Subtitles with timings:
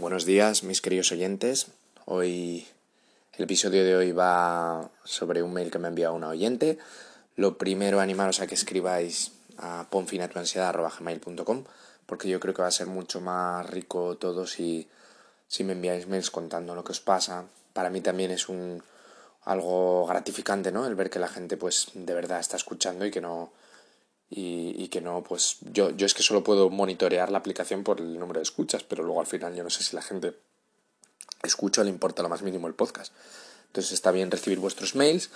[0.00, 1.68] Buenos días, mis queridos oyentes.
[2.04, 2.66] Hoy
[3.34, 6.78] el episodio de hoy va sobre un mail que me ha enviado una oyente.
[7.36, 11.64] Lo primero, animaros a que escribáis a ponfinatuansiedad.com
[12.06, 14.88] porque yo creo que va a ser mucho más rico todo si,
[15.46, 17.44] si me enviáis mails contando lo que os pasa.
[17.72, 18.82] Para mí también es un
[19.44, 20.86] algo gratificante, ¿no?
[20.86, 23.52] El ver que la gente pues de verdad está escuchando y que no
[24.36, 28.18] y, que no, pues yo, yo es que solo puedo monitorear la aplicación por el
[28.18, 30.34] número de escuchas, pero luego al final yo no sé si la gente
[31.44, 33.12] escucha o le importa lo más mínimo el podcast.
[33.68, 35.30] Entonces está bien recibir vuestros mails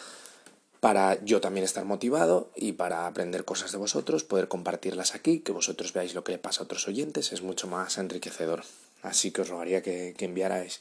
[0.80, 5.52] para yo también estar motivado y para aprender cosas de vosotros, poder compartirlas aquí, que
[5.52, 8.64] vosotros veáis lo que le pasa a otros oyentes, es mucho más enriquecedor.
[9.02, 10.80] Así que os rogaría que, que enviarais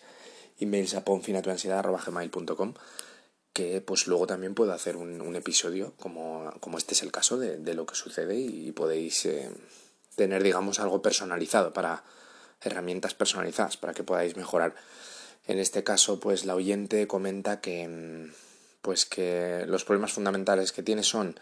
[0.60, 2.74] emails a ponfinatuansiedad.com
[3.58, 7.58] que pues luego también puedo hacer un, episodio como, como, este es el caso de,
[7.58, 9.50] de lo que sucede y podéis eh,
[10.16, 12.04] tener digamos algo personalizado para
[12.62, 14.76] herramientas personalizadas para que podáis mejorar.
[15.48, 18.32] En este caso pues la oyente comenta que mm,
[18.84, 21.40] pues que los problemas fundamentales que tiene son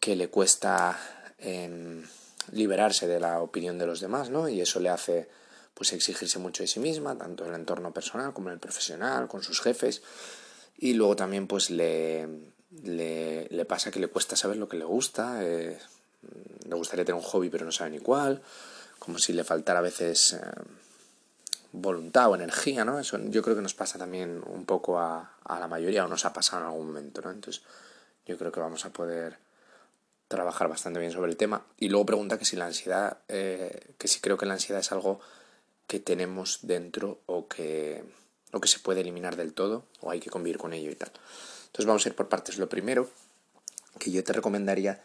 [0.00, 0.98] que le cuesta
[1.36, 2.06] em,
[2.52, 5.28] liberarse de la opinión de los demás no y eso le hace
[5.74, 9.28] pues exigirse mucho de sí misma tanto en el entorno personal como en el profesional
[9.28, 10.00] con sus jefes
[10.76, 12.28] y luego también pues le,
[12.82, 15.78] le, le pasa que le cuesta saber lo que le gusta, eh,
[16.68, 18.42] le gustaría tener un hobby pero no sabe ni cuál,
[18.98, 20.40] como si le faltara a veces eh,
[21.72, 22.98] voluntad o energía, ¿no?
[22.98, 26.24] Eso yo creo que nos pasa también un poco a, a la mayoría o nos
[26.24, 27.30] ha pasado en algún momento, ¿no?
[27.30, 27.62] Entonces
[28.26, 29.38] yo creo que vamos a poder
[30.28, 31.64] trabajar bastante bien sobre el tema.
[31.78, 34.92] Y luego pregunta que si la ansiedad, eh, que si creo que la ansiedad es
[34.92, 35.20] algo
[35.86, 38.04] que tenemos dentro o que
[38.54, 41.10] o que se puede eliminar del todo o hay que convivir con ello y tal.
[41.66, 42.56] Entonces vamos a ir por partes.
[42.56, 43.10] Lo primero
[43.98, 45.02] que yo te recomendaría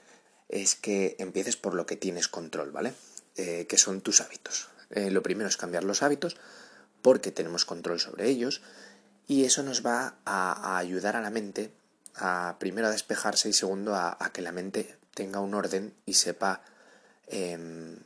[0.50, 2.94] es que empieces por lo que tienes control, ¿vale?
[3.36, 4.70] Eh, que son tus hábitos.
[4.92, 6.38] Eh, lo primero es cambiar los hábitos
[7.02, 8.62] porque tenemos control sobre ellos
[9.28, 11.72] y eso nos va a, ayudar a la mente
[12.16, 16.62] a primero a despejarse y segundo a, que la mente tenga un orden y sepa
[17.28, 17.98] em,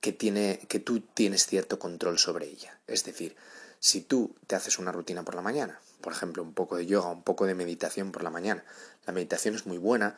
[0.00, 2.78] que, tiene, que tú tienes cierto control sobre ella.
[2.86, 3.36] Es decir,
[3.80, 7.10] si tú te haces una rutina por la mañana, por ejemplo, un poco de yoga,
[7.10, 8.64] un poco de meditación por la mañana,
[9.06, 10.16] la meditación es muy buena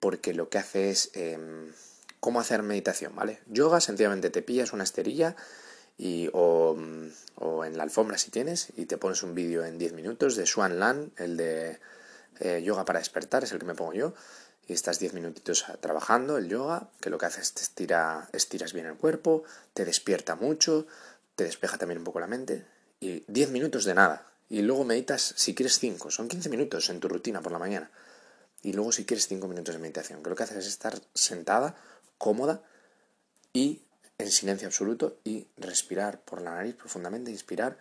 [0.00, 1.72] porque lo que hace es em,
[2.20, 3.40] cómo hacer meditación, ¿vale?
[3.46, 5.36] Yoga sencillamente te pillas una esterilla
[5.98, 6.76] y, o,
[7.64, 10.78] en la alfombra si tienes y te pones un vídeo en 10 minutos de Swan
[10.78, 11.78] Lan, el de
[12.40, 14.14] eh, yoga para despertar, es el que me pongo yo,
[14.68, 18.72] y estás 10 minutitos trabajando el yoga, que lo que hace es te estira, estiras
[18.72, 19.44] bien el cuerpo,
[19.74, 20.86] te despierta mucho,
[21.34, 22.64] te despeja también un poco la mente
[23.00, 24.26] y 10 minutos de nada.
[24.48, 27.90] Y luego meditas, si quieres 5, son 15 minutos en tu rutina por la mañana.
[28.62, 30.22] Y luego si quieres 5 minutos de meditación.
[30.22, 31.76] Que lo que haces es estar sentada,
[32.18, 32.62] cómoda
[33.52, 33.82] y
[34.18, 37.78] en silencio absoluto y respirar por la nariz profundamente, inspirar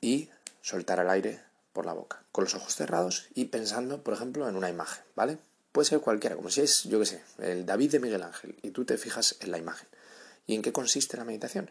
[0.00, 1.40] y soltar el aire
[1.72, 5.38] por la boca, con los ojos cerrados y pensando, por ejemplo, en una imagen, ¿vale?
[5.72, 8.70] Puede ser cualquiera, como si es, yo qué sé, el David de Miguel Ángel y
[8.70, 9.88] tú te fijas en la imagen.
[10.46, 11.70] ¿Y en qué consiste la meditación?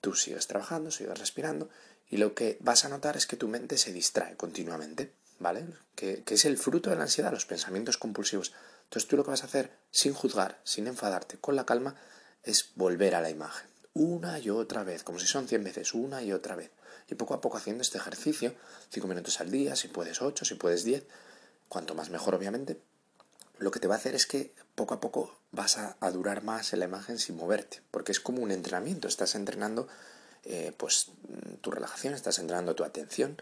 [0.00, 1.68] Tú sigues trabajando, sigues respirando
[2.10, 5.66] y lo que vas a notar es que tu mente se distrae continuamente, ¿vale?
[5.94, 8.52] Que, es el fruto de la ansiedad, los pensamientos compulsivos.
[8.84, 11.96] Entonces tú lo que vas a hacer, sin juzgar, sin enfadarte, con la calma,
[12.42, 13.68] es volver a la imagen.
[13.92, 16.70] Una y otra vez, como si son 100 veces, una y otra vez.
[17.10, 18.54] Y poco a poco haciendo este ejercicio,
[18.90, 21.04] 5 minutos al día, si puedes 8, si puedes 10,
[21.68, 22.80] cuanto más mejor obviamente,
[23.58, 26.72] lo que te va a hacer es que poco a poco vas a, durar más
[26.72, 29.88] en la imagen sin moverte, porque es como un entrenamiento, estás entrenando
[30.44, 31.10] eh, pues
[31.60, 33.40] tu relajación, estás entrenando tu atención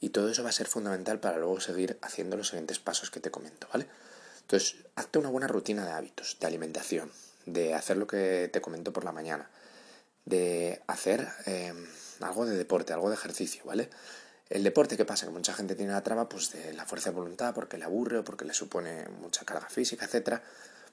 [0.00, 3.20] y todo eso va a ser fundamental para luego seguir haciendo los siguientes pasos que
[3.20, 3.86] te comento, ¿vale?
[4.42, 7.10] Entonces, hazte una buena rutina de hábitos, de alimentación,
[7.46, 9.48] de hacer lo que te comento por la mañana,
[10.26, 11.72] de hacer eh,
[12.20, 13.88] algo de deporte, algo de ejercicio, ¿vale?
[14.50, 15.26] El deporte, ¿qué pasa?
[15.26, 18.18] Que mucha gente tiene la traba pues, de la fuerza de voluntad porque le aburre
[18.18, 20.42] o porque le supone mucha carga física, etcétera.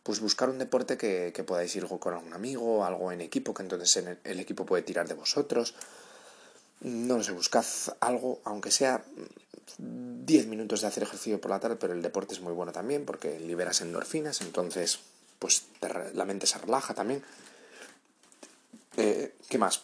[0.04, 3.62] Pues buscar un deporte que, que podáis ir con algún amigo, algo en equipo, que
[3.62, 5.76] entonces el, equipo puede tirar de vosotros.
[6.80, 7.66] No lo sé, buscad
[8.00, 9.04] algo, aunque sea
[9.78, 13.06] 10 minutos de hacer ejercicio por la tarde, pero el deporte es muy bueno también
[13.06, 15.00] porque liberas endorfinas, entonces
[15.38, 15.66] pues
[16.14, 17.24] la mente se relaja también.
[18.98, 19.84] Eh, ¿Qué más?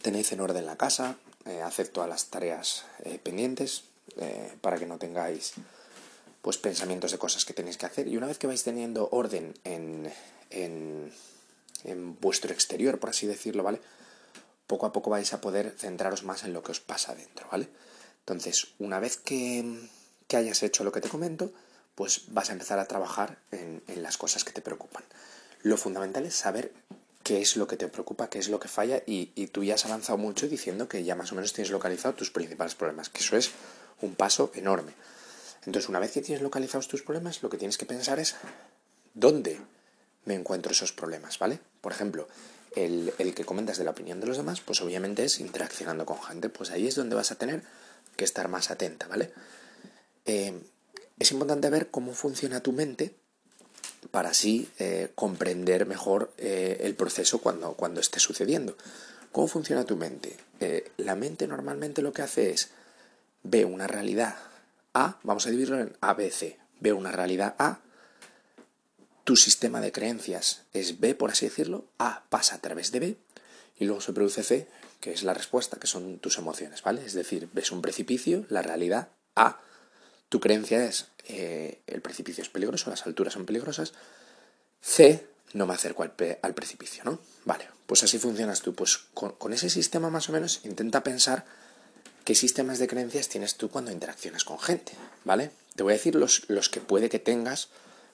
[0.00, 1.16] Tenéis en orden la casa,
[1.48, 3.84] eh, hacer todas las tareas eh, pendientes
[4.16, 5.54] eh, para que no tengáis
[6.42, 8.06] pues pensamientos de cosas que tenéis que hacer.
[8.06, 10.12] Y una vez que vais teniendo orden en,
[10.50, 11.12] en,
[11.84, 13.80] en vuestro exterior por así decirlo vale
[14.66, 17.68] poco a poco vais a poder centraros más en lo que os pasa dentro vale
[18.20, 19.88] entonces una vez que,
[20.26, 21.52] que hayas hecho lo que te comento
[21.94, 25.02] pues vas a empezar a trabajar en, en las cosas que te preocupan.
[25.62, 26.72] Lo fundamental es saber
[27.28, 29.84] qué es lo que te preocupa, qué es lo que falla y, tú ya has
[29.84, 33.36] avanzado mucho diciendo que ya más o menos tienes localizado tus principales problemas, que eso
[33.36, 33.50] es
[34.00, 34.92] un paso enorme.
[35.66, 38.34] Entonces, una vez que tienes localizados tus problemas, lo que tienes que pensar es
[39.12, 39.60] dónde
[40.24, 41.60] me encuentro esos problemas, ¿vale?
[41.82, 42.28] Por ejemplo,
[42.74, 46.22] el, el, que comentas de la opinión de los demás, pues obviamente es interaccionando con
[46.22, 47.62] gente, pues ahí es donde vas a tener
[48.16, 49.34] que estar más atenta, ¿vale?
[50.24, 50.58] Eh,
[51.18, 53.16] es importante ver cómo funciona tu mente
[54.10, 58.76] para así eh, comprender mejor eh, el proceso cuando, cuando esté sucediendo.
[59.32, 60.36] ¿Cómo funciona tu mente?
[60.60, 62.70] Eh, la mente normalmente lo que hace es
[63.42, 64.36] ve una realidad
[64.94, 66.58] A, vamos a dividirlo en A, B, C.
[66.80, 67.80] Ve una realidad A,
[69.24, 73.16] tu sistema de creencias es B, por así decirlo, A pasa a través de B
[73.78, 74.66] y luego se produce C,
[75.00, 77.04] que es la respuesta, que son tus emociones, ¿vale?
[77.04, 79.60] Es decir, ves un precipicio, la realidad A,
[80.28, 83.92] tu creencia es eh, el precipicio es peligroso, las alturas son peligrosas,
[84.80, 87.18] C, no me acerco al, al precipicio, ¿no?
[87.44, 88.74] Vale, pues así funcionas tú.
[88.74, 91.44] Pues con, ese sistema más o menos intenta pensar
[92.24, 94.92] qué sistemas de creencias tienes tú cuando interaccionas con gente,
[95.24, 95.50] ¿vale?
[95.74, 97.68] Te voy a decir los, los que puede que tengas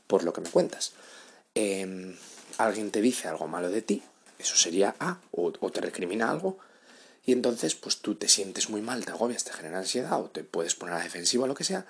[0.06, 0.92] por lo que me cuentas.
[1.54, 2.16] Eh,
[2.58, 4.02] alguien te dice algo malo de ti,
[4.38, 6.58] eso sería A, o, o, te recrimina algo,
[7.26, 10.44] y entonces pues tú te sientes muy mal, te agobias, te genera ansiedad, o te
[10.44, 11.86] puedes poner a defensiva o lo que sea,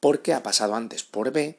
[0.00, 1.58] porque ha pasado antes por B,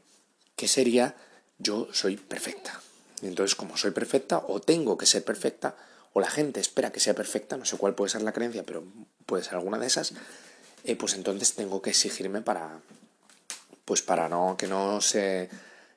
[0.56, 1.16] que sería
[1.58, 2.82] yo soy perfecta.
[3.22, 5.76] Y entonces, como soy perfecta, o tengo que ser perfecta,
[6.14, 8.84] o la gente espera que sea perfecta, no sé cuál puede ser la creencia, pero
[9.26, 10.14] puede ser alguna de esas,
[10.84, 12.82] eh, pues entonces tengo que exigirme para,
[13.86, 15.50] pues para no, que no se,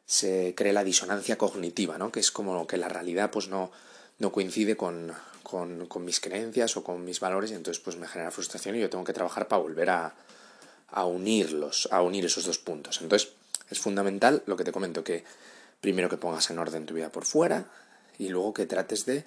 [0.06, 2.12] se cree la disonancia cognitiva, ¿no?
[2.12, 3.72] Que es como que la realidad pues no,
[4.18, 5.12] no coincide con,
[5.46, 8.90] con, mis creencias o con mis valores y entonces pues me genera frustración y yo
[8.90, 10.14] tengo que trabajar para volver a,
[11.04, 13.00] unirlos, a unir esos dos puntos.
[13.00, 13.31] Entonces,
[13.70, 15.25] es fundamental lo que te comento, que
[15.81, 17.66] primero que pongas en orden tu vida por fuera
[18.19, 19.25] y luego que trates de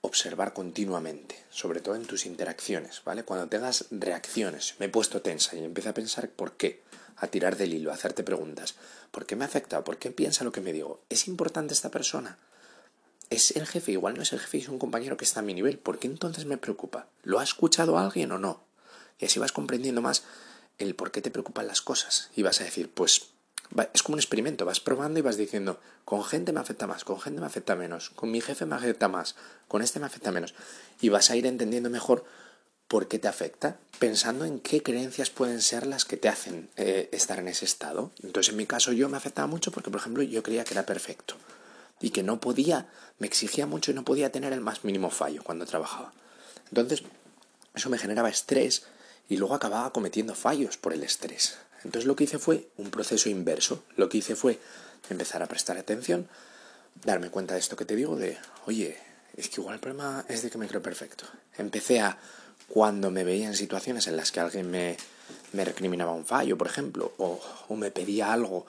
[0.00, 3.22] observar continuamente, sobre todo en tus interacciones, ¿vale?
[3.22, 6.82] Cuando tengas reacciones, me he puesto tensa y empiezo a pensar por qué,
[7.16, 8.74] a tirar del hilo, a hacerte preguntas.
[9.10, 9.84] ¿Por qué me afecta?
[9.84, 11.02] ¿Por qué piensa lo que me digo?
[11.10, 12.38] ¿Es importante esta persona?
[13.32, 13.92] ¿Es el jefe?
[13.92, 15.78] Igual no es el jefe, es un compañero que está a mi nivel.
[15.78, 17.06] ¿Por qué entonces me preocupa?
[17.22, 18.62] ¿Lo ha escuchado alguien o no?
[19.18, 20.24] Y así vas comprendiendo más
[20.76, 22.28] el por qué te preocupan las cosas.
[22.36, 23.30] Y vas a decir, pues
[23.94, 27.18] es como un experimento, vas probando y vas diciendo, con gente me afecta más, con
[27.22, 29.34] gente me afecta menos, con mi jefe me afecta más,
[29.66, 30.52] con este me afecta menos.
[31.00, 32.26] Y vas a ir entendiendo mejor
[32.86, 37.08] por qué te afecta, pensando en qué creencias pueden ser las que te hacen eh,
[37.12, 38.10] estar en ese estado.
[38.22, 40.84] Entonces, en mi caso, yo me afectaba mucho porque, por ejemplo, yo creía que era
[40.84, 41.36] perfecto
[42.02, 42.88] y que no podía,
[43.18, 46.12] me exigía mucho y no podía tener el más mínimo fallo cuando trabajaba.
[46.68, 47.02] Entonces,
[47.74, 48.84] eso me generaba estrés
[49.28, 51.56] y luego acababa cometiendo fallos por el estrés.
[51.84, 53.82] Entonces lo que hice fue un proceso inverso.
[53.96, 54.58] Lo que hice fue
[55.10, 56.28] empezar a prestar atención,
[57.04, 58.98] darme cuenta de esto que te digo, de, oye,
[59.36, 61.24] es que igual el problema es de que me creo perfecto.
[61.56, 62.18] Empecé a,
[62.68, 64.96] cuando me veía en situaciones en las que alguien me,
[65.52, 68.66] me recriminaba un fallo, por ejemplo, o, o, me pedía algo,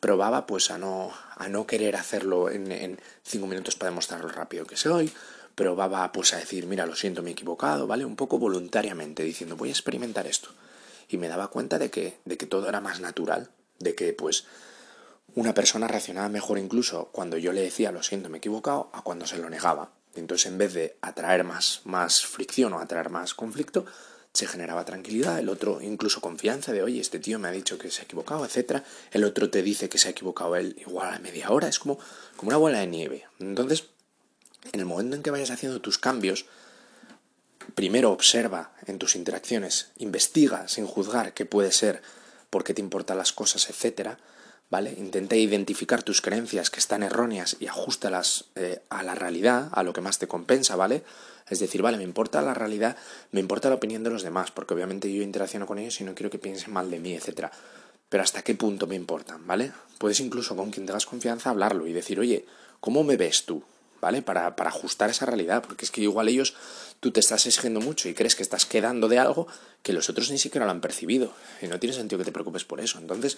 [0.00, 4.64] probaba pues a no, a no querer hacerlo en, cinco minutos para demostrar lo rápido
[4.64, 5.12] que soy,
[5.54, 8.04] probaba pues a decir, mira, lo siento, me he equivocado, ¿vale?
[8.04, 10.50] Un poco voluntariamente, diciendo, voy a experimentar esto.
[11.08, 14.46] Y me daba cuenta de que, de que todo era más natural, de que pues
[15.34, 19.02] una persona reaccionaba mejor incluso cuando yo le decía, lo siento, me he equivocado, a
[19.02, 19.92] cuando se lo negaba.
[20.14, 23.84] Entonces, en vez de atraer más, más fricción o atraer más conflicto,
[24.32, 27.90] se generaba tranquilidad, el otro incluso confianza de, oye, este tío me ha dicho que
[27.90, 28.82] se ha equivocado, etc.
[29.10, 31.98] El otro te dice que se ha equivocado él igual a media hora, es como,
[32.36, 33.24] como una bola de nieve.
[33.40, 33.84] Entonces,
[34.72, 36.46] en el momento en que vayas haciendo tus cambios,
[37.74, 42.02] primero observa en tus interacciones, investiga sin juzgar qué puede ser,
[42.50, 44.18] por qué te importan las cosas, etcétera,
[44.70, 44.94] ¿vale?
[44.96, 49.92] Intenta identificar tus creencias que están erróneas y ajustalas eh, a la realidad, a lo
[49.92, 51.02] que más te compensa, ¿vale?
[51.48, 52.96] Es decir, vale, me importa la realidad,
[53.32, 56.14] me importa la opinión de los demás, porque obviamente yo interacciono con ellos y no
[56.14, 57.50] quiero que piensen mal de mí, etcétera.
[58.08, 59.72] Pero hasta qué punto me importan, ¿vale?
[59.98, 62.46] Puedes incluso con quien tengas confianza hablarlo y decir, oye,
[62.78, 63.62] ¿cómo me ves tú?
[64.00, 64.22] ¿vale?
[64.22, 66.54] Para, para, ajustar esa realidad, porque es que igual ellos,
[67.00, 69.46] tú te estás exigiendo mucho y crees que estás quedando de algo
[69.82, 72.64] que los otros ni siquiera lo han percibido, y no tiene sentido que te preocupes
[72.64, 72.98] por eso.
[72.98, 73.36] Entonces,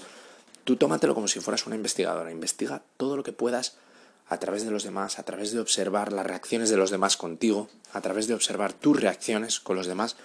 [0.65, 3.77] tú tómatelo como si fueras una investigadora, investiga todo lo que puedas
[4.29, 7.69] a través de los demás, a través de observar las reacciones de los demás contigo,
[7.93, 10.17] a través de observar tus reacciones con los demás,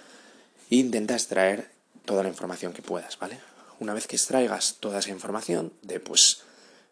[0.69, 1.71] e intenta extraer
[2.05, 3.39] toda la información que puedas, ¿vale?
[3.79, 6.41] Una vez que extraigas toda esa información de, pues,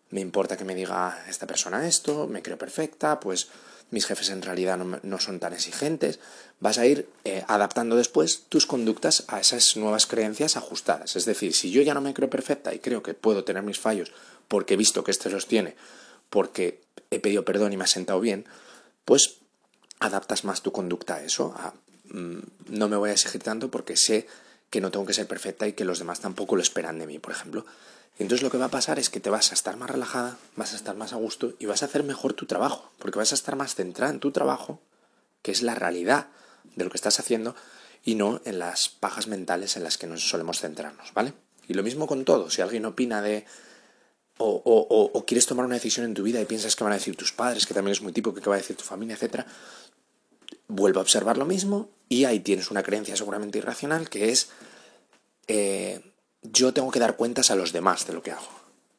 [0.10, 3.50] me importa que me diga esta persona esto, me creo perfecta, pues
[3.92, 6.20] mis jefes en realidad no, no son tan exigentes,
[6.60, 11.16] vas a ir eh, adaptando después tus conductas a esas nuevas creencias ajustadas.
[11.16, 13.80] Es decir, si yo ya no me creo perfecta y creo que puedo tener mis
[13.80, 14.12] fallos
[14.48, 15.76] porque he visto que este los tiene,
[16.30, 16.82] porque
[17.12, 18.46] he pedido perdón y me ha sentado bien,
[19.06, 19.38] pues
[20.00, 21.54] adaptas más tu conducta a eso,
[22.10, 24.28] mm, no me voy a exigir tanto porque sé
[24.70, 27.20] que no tengo que ser perfecta y que los demás tampoco lo esperan de mí,
[27.20, 27.66] por ejemplo.
[28.18, 30.74] Entonces lo que va a pasar es que te vas a estar más relajada, vas
[30.74, 33.36] a estar más a gusto y vas a hacer mejor tu trabajo, porque vas a
[33.36, 34.80] estar más centrada en tu trabajo,
[35.42, 36.28] que es la realidad
[36.76, 37.56] de lo que estás haciendo,
[38.04, 41.34] y no en las pajas mentales en las que nos solemos centrarnos, ¿vale?
[41.68, 43.46] Y lo mismo con todo, si alguien opina de...
[44.38, 46.98] O, o, o, quieres tomar una decisión en tu vida y piensas que van a
[46.98, 49.46] decir tus padres, que también es muy típico que va a decir tu familia, etc.,
[50.68, 54.50] vuelve a observar lo mismo y ahí tienes una creencia seguramente irracional que es
[55.48, 56.02] eh,
[56.52, 58.48] yo tengo que dar cuentas a los demás de lo que hago.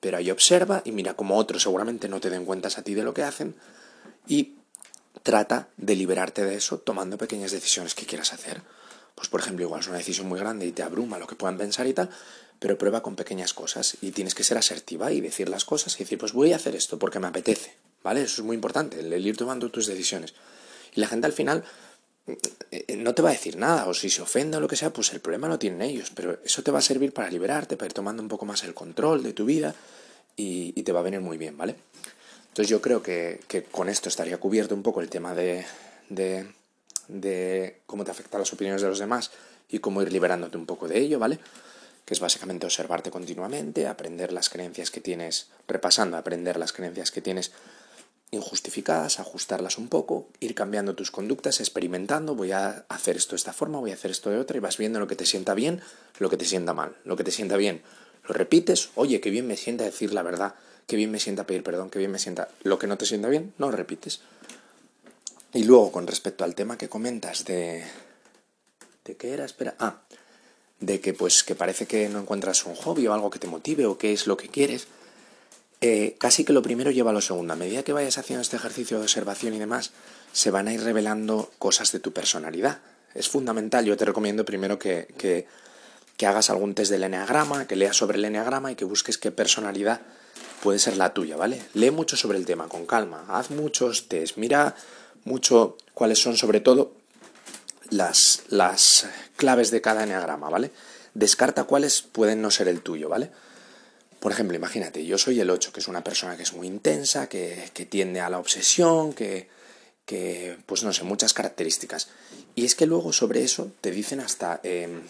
[0.00, 3.02] Pero ahí observa y mira como otros seguramente no te den cuentas a ti de
[3.02, 3.56] lo que hacen
[4.26, 4.54] y
[5.22, 8.62] trata de liberarte de eso tomando pequeñas decisiones que quieras hacer.
[9.14, 11.56] Pues por ejemplo, igual es una decisión muy grande y te abruma lo que puedan
[11.56, 12.10] pensar y tal,
[12.58, 16.00] pero prueba con pequeñas cosas y tienes que ser asertiva y decir las cosas y
[16.00, 18.22] decir, pues voy a hacer esto porque me apetece, ¿vale?
[18.22, 20.34] Eso es muy importante, el ir tomando tus decisiones.
[20.94, 21.64] Y la gente al final
[22.96, 25.12] no te va a decir nada, o si se ofende o lo que sea, pues
[25.12, 27.92] el problema lo tienen ellos, pero eso te va a servir para liberarte, para ir
[27.92, 29.74] tomando un poco más el control de tu vida
[30.36, 31.76] y, te va a venir muy bien, ¿vale?
[32.48, 33.40] Entonces yo creo que,
[33.70, 35.64] con esto estaría cubierto un poco el tema de,
[36.08, 36.46] de,
[37.08, 39.30] de cómo te afectan las opiniones de los demás
[39.68, 41.38] y cómo ir liberándote un poco de ello, ¿vale?
[42.04, 47.20] Que es básicamente observarte continuamente, aprender las creencias que tienes, repasando, aprender las creencias que
[47.20, 47.52] tienes
[48.30, 53.52] injustificadas, ajustarlas un poco, ir cambiando tus conductas, experimentando, voy a hacer esto de esta
[53.52, 55.80] forma, voy a hacer esto de otra, y vas viendo lo que te sienta bien,
[56.18, 56.96] lo que te sienta mal.
[57.04, 57.82] Lo que te sienta bien,
[58.26, 60.54] lo repites, oye, qué bien me sienta decir la verdad,
[60.86, 62.48] qué bien me sienta pedir perdón, qué bien me sienta.
[62.62, 64.20] Lo que no te sienta bien, no lo repites.
[65.52, 67.84] Y luego, con respecto al tema que comentas de...
[69.04, 69.44] ¿De qué era?
[69.44, 69.76] Espera.
[69.78, 70.02] Ah,
[70.80, 73.86] de que pues que parece que no encuentras un hobby o algo que te motive
[73.86, 74.86] o qué es lo que quieres.
[76.18, 77.52] Casi que lo primero lleva a lo segundo.
[77.52, 79.92] A medida que vayas haciendo este ejercicio de observación y demás,
[80.32, 82.80] se van a ir revelando cosas de tu personalidad.
[83.14, 85.46] Es fundamental, yo te recomiendo primero que, que,
[86.16, 89.30] que hagas algún test del enneagrama, que leas sobre el enneagrama y que busques qué
[89.30, 90.00] personalidad
[90.62, 91.62] puede ser la tuya, ¿vale?
[91.74, 94.74] Lee mucho sobre el tema, con calma, haz muchos test, mira
[95.24, 96.92] mucho cuáles son sobre todo
[97.90, 100.70] las, las claves de cada enneagrama, ¿vale?
[101.14, 103.30] Descarta cuáles pueden no ser el tuyo, ¿vale?
[104.20, 107.28] Por ejemplo, imagínate, yo soy el 8, que es una persona que es muy intensa,
[107.28, 109.48] que, tiende a la obsesión, que,
[110.04, 112.08] que, pues no sé, muchas características.
[112.54, 115.02] Y es que luego sobre eso te dicen hasta em,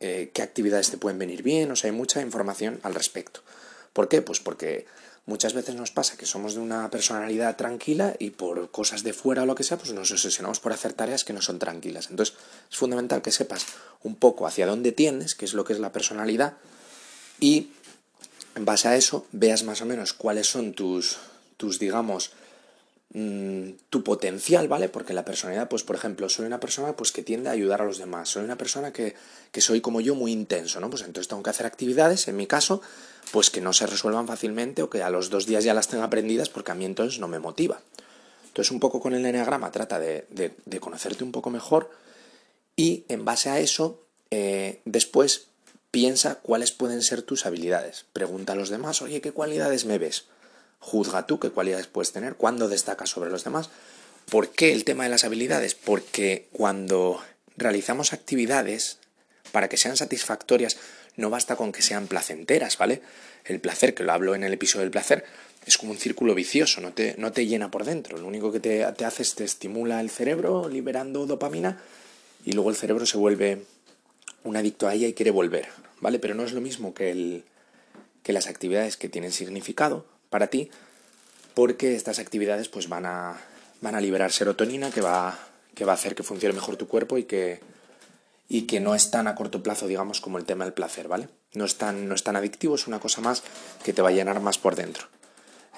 [0.00, 3.40] eh, qué actividades te pueden venir bien, o sea, hay mucha información al respecto.
[3.92, 4.22] ¿Por qué?
[4.22, 4.86] Pues porque
[5.26, 9.42] muchas veces nos pasa que somos de una personalidad tranquila y por cosas de fuera
[9.42, 12.08] o lo que sea, pues nos obsesionamos por hacer tareas que no son tranquilas.
[12.10, 12.36] Entonces,
[12.70, 13.66] es fundamental que sepas
[14.02, 16.56] un poco hacia dónde tienes, qué es lo que es la personalidad,
[17.38, 17.70] y
[18.54, 21.18] en base a eso veas más o menos cuáles son tus,
[21.56, 22.32] tus digamos,
[23.14, 24.88] mm, tu potencial, ¿vale?
[24.88, 27.84] Porque la personalidad, pues por ejemplo, soy una persona pues que tiende a ayudar a
[27.84, 29.14] los demás, soy una persona que,
[29.50, 30.90] que soy como yo muy intenso, ¿no?
[30.90, 32.82] Pues entonces tengo que hacer actividades, en mi caso,
[33.30, 36.04] pues que no se resuelvan fácilmente o que a los dos días ya las tenga
[36.04, 37.80] aprendidas porque a mí entonces no me motiva.
[38.52, 41.90] Entonces un poco con el enneagrama trata de, de, conocerte un poco mejor
[42.76, 45.46] y en base a eso, eh, después
[45.92, 48.06] Piensa cuáles pueden ser tus habilidades.
[48.14, 50.24] Pregunta a los demás, oye, ¿qué cualidades me ves?
[50.78, 53.68] Juzga tú qué cualidades puedes tener, cuándo destacas sobre los demás.
[54.30, 55.74] ¿Por qué el tema de las habilidades?
[55.74, 57.22] Porque cuando
[57.58, 59.00] realizamos actividades,
[59.52, 60.78] para que sean satisfactorias,
[61.16, 63.02] no basta con que sean placenteras, ¿vale?
[63.44, 65.26] El placer, que lo hablo en el episodio del placer,
[65.66, 68.16] es como un círculo vicioso, no te, no te llena por dentro.
[68.16, 71.82] Lo único que te, te hace es te estimula el cerebro liberando dopamina
[72.46, 73.66] y luego el cerebro se vuelve
[74.44, 75.68] un adicto a ella y quiere volver,
[76.02, 76.18] ¿vale?
[76.18, 77.44] Pero no es lo mismo que, el,
[78.22, 80.70] que las actividades que tienen significado para ti,
[81.54, 83.40] porque estas actividades pues van a,
[83.80, 85.38] van a liberar serotonina que va,
[85.74, 87.60] que va a hacer que funcione mejor tu cuerpo y que,
[88.48, 91.28] y que no es tan a corto plazo, digamos, como el tema del placer, ¿vale?
[91.54, 93.42] No es tan, no adictivo, es una cosa más
[93.84, 95.06] que te va a llenar más por dentro.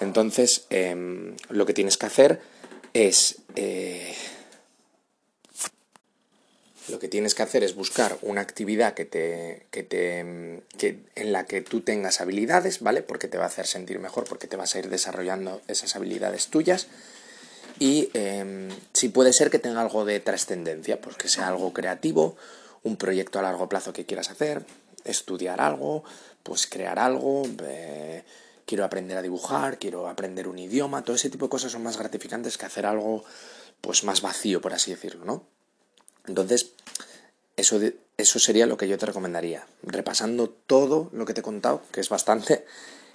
[0.01, 2.41] Entonces, em, lo que tienes que hacer
[2.95, 4.15] es eh,
[6.89, 11.33] lo que tienes que hacer es buscar una actividad que te, que te, que, en
[11.33, 13.03] la que tú tengas habilidades, ¿vale?
[13.03, 16.49] Porque te va a hacer sentir mejor, porque te vas a ir desarrollando esas habilidades
[16.49, 16.89] tuyas.
[17.79, 22.37] Y eh, si puede ser que tenga algo de trascendencia, pues que sea algo creativo,
[22.83, 24.65] un proyecto a largo plazo que quieras hacer,
[25.05, 26.05] estudiar algo,
[26.43, 28.23] pues crear algo, eh,
[28.67, 31.97] quiero aprender a dibujar, quiero aprender un idioma, todo ese tipo de cosas son más
[31.97, 33.25] gratificantes que hacer algo
[33.81, 35.54] pues más vacío, por así decirlo, ¿no?
[36.27, 36.73] Entonces,
[37.57, 37.81] eso,
[38.17, 39.67] eso sería lo que yo te recomendaría.
[39.83, 42.65] Repasando todo lo que te he contado, que es bastante,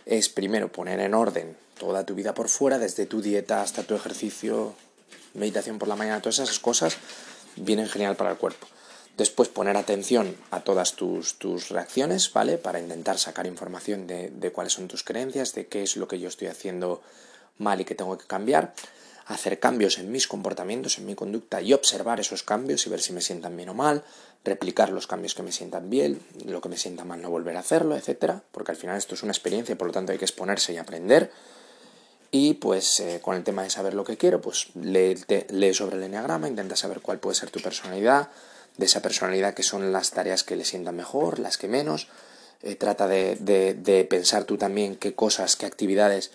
[0.05, 3.95] es primero poner en orden toda tu vida por fuera, desde tu dieta hasta tu
[3.95, 4.75] ejercicio,
[5.33, 6.97] meditación por la mañana, todas esas cosas
[7.55, 8.67] vienen genial para el cuerpo.
[9.17, 12.57] Después poner atención a todas tus, tus reacciones, ¿vale?
[12.57, 16.19] Para intentar sacar información de, de cuáles son tus creencias, de qué es lo que
[16.19, 17.01] yo estoy haciendo
[17.57, 18.73] mal y que tengo que cambiar
[19.29, 23.13] hacer cambios en mis comportamientos, en mi conducta y observar esos cambios y ver si
[23.13, 24.03] me sientan bien o mal,
[24.43, 27.59] replicar los cambios que me sientan bien, lo que me sienta mal no volver a
[27.59, 30.74] hacerlo, etcétera, porque al final esto es una experiencia, por lo tanto hay que exponerse
[30.74, 31.31] y aprender.
[32.31, 35.15] Y pues eh, con el tema de saber lo que quiero, pues lee,
[35.74, 38.29] sobre el enneagrama, intenta saber cuál puede ser tu personalidad,
[38.77, 42.07] de esa personalidad que son las tareas que le sientan mejor, las que menos.
[42.63, 46.31] Eh, trata de pensar tú también qué cosas, qué actividades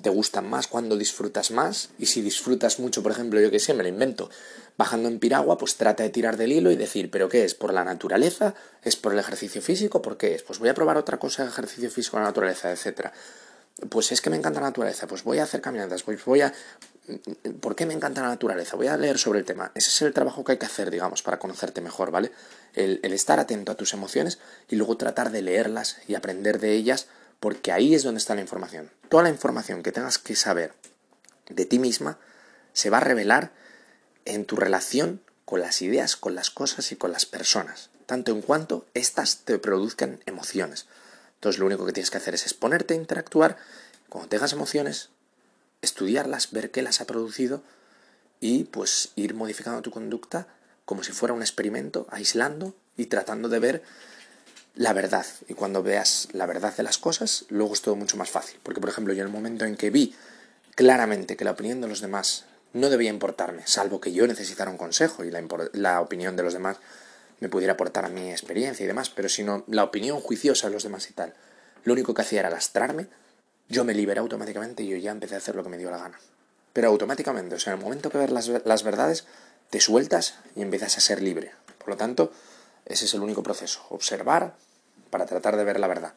[0.00, 1.90] te gustan más, cuando disfrutas más.
[1.98, 4.30] Y si disfrutas mucho, por ejemplo, yo que sé, me lo invento,
[4.78, 7.54] bajando en piragua, pues trata de tirar del hilo y decir, ¿pero qué es?
[7.54, 8.54] ¿Por la naturaleza?
[8.82, 10.02] ¿Es por el ejercicio físico?
[10.02, 10.42] ¿Por qué es?
[10.42, 13.12] Pues voy a probar otra cosa de ejercicio físico, la naturaleza, etcétera.
[13.88, 16.52] Pues es que me encanta la naturaleza, pues voy a hacer caminatas, pues voy a...
[17.60, 18.76] ¿Por qué me encanta la naturaleza?
[18.76, 19.72] Voy a leer sobre el tema.
[19.74, 22.30] Ese es el trabajo que hay que hacer, digamos, para conocerte mejor, ¿vale?
[22.74, 26.72] El, el estar atento a tus emociones y luego tratar de leerlas y aprender de
[26.74, 27.08] ellas
[27.42, 28.88] porque ahí es donde está la información.
[29.08, 30.74] Toda la información que tengas que saber
[31.48, 32.20] de ti misma
[32.72, 33.50] se va a revelar
[34.24, 38.42] en tu relación con las ideas, con las cosas y con las personas, tanto en
[38.42, 40.86] cuanto éstas te produzcan emociones.
[41.34, 43.56] Entonces lo único que tienes que hacer es exponerte, interactuar,
[44.08, 45.08] cuando tengas emociones,
[45.80, 47.64] estudiarlas, ver qué las ha producido
[48.38, 50.46] y pues ir modificando tu conducta
[50.84, 53.82] como si fuera un experimento, aislando y tratando de ver
[54.74, 55.26] la verdad.
[55.48, 58.58] Y cuando veas la verdad de las cosas, luego es todo mucho más fácil.
[58.62, 60.14] Porque, por ejemplo, yo en el momento en que vi
[60.74, 64.78] claramente que la opinión de los demás no debía importarme, salvo que yo necesitara un
[64.78, 66.78] consejo y la, la opinión de los demás
[67.40, 70.72] me pudiera aportar a mi experiencia y demás, pero si no, la opinión juiciosa de
[70.72, 71.34] los demás y tal,
[71.84, 73.08] lo único que hacía era lastrarme,
[73.68, 75.98] yo me liberé automáticamente y yo ya empecé a hacer lo que me dio la
[75.98, 76.18] gana.
[76.72, 79.26] Pero automáticamente, o sea, en el momento que ver las, las verdades,
[79.70, 81.52] te sueltas y empiezas a ser libre.
[81.78, 82.32] Por lo tanto,
[82.86, 84.54] ese es el único proceso, observar
[85.10, 86.14] para tratar de ver la verdad.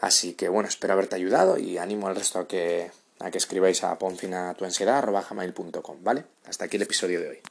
[0.00, 3.82] Así que bueno, espero haberte ayudado y animo al resto a que, a que escribáis
[3.84, 6.24] a ponfinatuansiedad.com, ¿vale?
[6.46, 7.40] Hasta aquí el episodio de hoy.